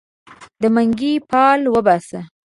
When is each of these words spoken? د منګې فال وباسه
د 0.61 0.63
منګې 0.75 1.13
فال 1.29 1.61
وباسه 1.73 2.19